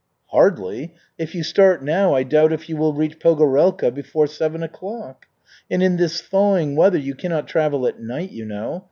"Hardly. 0.31 0.95
If 1.19 1.35
you 1.35 1.43
start 1.43 1.83
now 1.83 2.15
I 2.15 2.23
doubt 2.23 2.51
if 2.51 2.67
you 2.67 2.75
will 2.75 2.91
reach 2.95 3.19
Pogorelka 3.19 3.93
before 3.93 4.25
seven 4.25 4.63
o'clock. 4.63 5.27
And 5.69 5.83
in 5.83 5.97
this 5.97 6.21
thawing 6.23 6.75
weather 6.75 6.97
you 6.97 7.13
cannot 7.13 7.47
travel 7.47 7.85
at 7.85 8.01
night, 8.01 8.31
you 8.31 8.45
know. 8.45 8.79